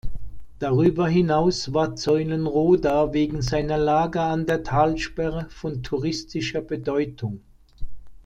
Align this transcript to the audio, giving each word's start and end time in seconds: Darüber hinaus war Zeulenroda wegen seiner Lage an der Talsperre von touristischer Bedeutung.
Darüber 0.57 1.07
hinaus 1.07 1.75
war 1.75 1.95
Zeulenroda 1.95 3.13
wegen 3.13 3.43
seiner 3.43 3.77
Lage 3.77 4.19
an 4.19 4.47
der 4.47 4.63
Talsperre 4.63 5.47
von 5.51 5.83
touristischer 5.83 6.61
Bedeutung. 6.61 7.43